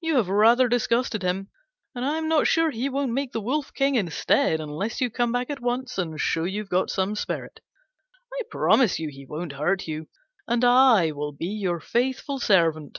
You 0.00 0.16
have 0.16 0.28
rather 0.28 0.66
disgusted 0.68 1.22
him, 1.22 1.48
and 1.94 2.04
I'm 2.04 2.26
not 2.26 2.48
sure 2.48 2.72
he 2.72 2.88
won't 2.88 3.12
make 3.12 3.30
the 3.30 3.40
wolf 3.40 3.72
King 3.72 3.94
instead, 3.94 4.58
unless 4.58 5.00
you 5.00 5.10
come 5.10 5.30
back 5.30 5.48
at 5.48 5.60
once 5.60 5.96
and 5.96 6.20
show 6.20 6.42
you've 6.42 6.68
got 6.68 6.90
some 6.90 7.14
spirit. 7.14 7.60
I 8.32 8.42
promise 8.50 8.98
you 8.98 9.10
he 9.10 9.24
won't 9.24 9.52
hurt 9.52 9.86
you, 9.86 10.08
and 10.48 10.64
I 10.64 11.12
will 11.12 11.30
be 11.30 11.46
your 11.46 11.78
faithful 11.78 12.40
servant." 12.40 12.98